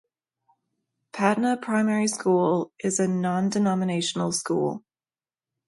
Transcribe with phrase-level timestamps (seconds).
[1.13, 4.83] Patna Primary School is a non-denominational school.